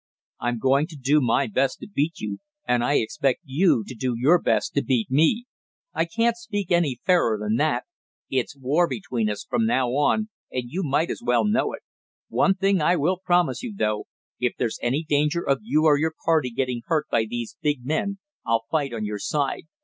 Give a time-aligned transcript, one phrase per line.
[0.39, 4.15] "I'm going to do my best to beat you, and I expect you to do
[4.17, 5.45] your best to beat me.
[5.93, 7.83] I can't speak any fairer than that.
[8.27, 11.83] It's war between us, from now on, and you might as well know it.
[12.29, 14.05] One thing I will promise you, though,
[14.39, 18.17] if there's any danger of you or your party getting hurt by these big men
[18.43, 19.65] I'll fight on your side.